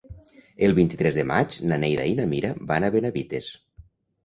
[0.67, 3.55] El vint-i-tres de maig na Neida i na Mira van a Benavites.